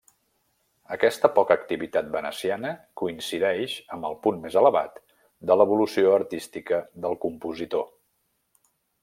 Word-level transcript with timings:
Aquesta 0.93 1.29
poca 1.33 1.57
activitat 1.63 2.07
veneciana 2.15 2.71
coincideix 3.01 3.75
amb 3.97 4.09
el 4.09 4.17
punt 4.25 4.41
més 4.47 4.57
elevat 4.63 4.99
de 5.51 5.59
l'evolució 5.61 6.17
artística 6.17 6.81
del 7.07 7.21
compositor. 7.29 7.87